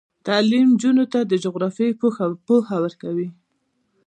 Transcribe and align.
تعلیم 0.27 0.67
نجونو 0.73 1.05
ته 1.13 1.19
د 1.25 1.33
جغرافیې 1.43 1.89
پوهه 2.49 2.77
ورکوي. 2.85 3.27